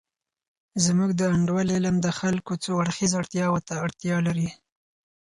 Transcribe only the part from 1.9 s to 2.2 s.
د